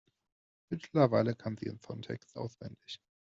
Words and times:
Mittlerweile 0.71 1.35
kann 1.35 1.57
sie 1.57 1.65
den 1.65 1.79
Songtext 1.79 2.35
auswendig. 2.35 2.99